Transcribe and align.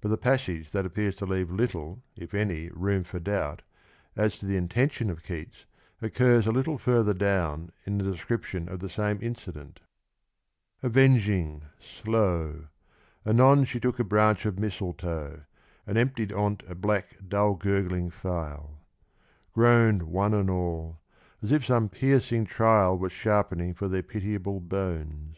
But 0.00 0.08
the 0.08 0.18
passage 0.18 0.72
that 0.72 0.84
appears 0.84 1.14
to 1.18 1.24
leave 1.24 1.48
little, 1.52 2.02
if 2.16 2.34
any, 2.34 2.68
room 2.70 3.04
for 3.04 3.20
doubt 3.20 3.62
as 4.16 4.36
to 4.40 4.46
the 4.46 4.56
intention 4.56 5.08
of 5.08 5.22
Keats 5.22 5.66
occurs 6.00 6.48
a 6.48 6.50
little 6.50 6.78
further 6.78 7.14
down 7.14 7.70
in 7.84 7.96
the 7.96 8.10
description 8.10 8.68
of 8.68 8.80
the 8.80 8.88
same 8.90 9.20
incident: 9.22 9.78
Avenging, 10.82 11.62
slow, 11.78 12.64
Anon 13.24 13.64
she 13.64 13.78
took 13.78 14.00
a 14.00 14.02
branch 14.02 14.44
ot 14.44 14.58
mistletoe, 14.58 15.42
And 15.86 15.96
emptied 15.96 16.32
on't 16.32 16.64
a 16.68 16.74
black 16.74 17.18
dull 17.28 17.54
gurgling 17.54 18.10
phial: 18.10 18.78
Groan'd 19.52 20.02
one 20.02 20.34
and 20.34 20.50
all, 20.50 20.98
as 21.40 21.52
if 21.52 21.66
some 21.66 21.88
piercing 21.88 22.46
trial 22.46 22.98
Was 22.98 23.12
sharpening 23.12 23.74
for 23.74 23.86
their 23.86 24.02
pitiable 24.02 24.58
bones. 24.58 25.36